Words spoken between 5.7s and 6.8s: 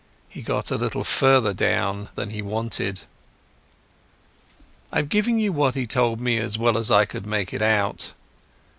he told me as well